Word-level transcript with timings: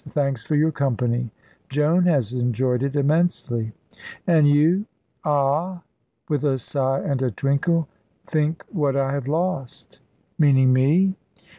"Thanks 0.09 0.43
for 0.43 0.55
your 0.55 0.71
company. 0.71 1.29
Joan 1.69 2.05
has 2.05 2.33
enjoyed 2.33 2.81
it 2.81 2.95
immensely." 2.95 3.71
"And 4.25 4.47
you?" 4.49 4.85
"Ah!" 5.23 5.83
with 6.27 6.43
a 6.43 6.57
sigh 6.57 7.01
and 7.01 7.21
a 7.21 7.29
twinkle, 7.29 7.87
"think 8.25 8.65
what 8.71 8.95
I 8.95 9.13
have 9.13 9.27
lost." 9.27 9.99
"Meaning 10.39 10.73
me?" 10.73 11.13